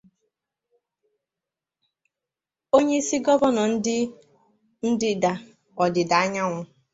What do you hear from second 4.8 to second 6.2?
ndịda-ọdịda